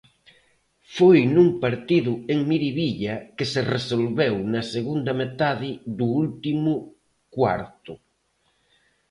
[0.95, 6.73] Foi nun partido en Miribilla que se resolveu na segunda metade do último
[7.35, 7.93] cuarto.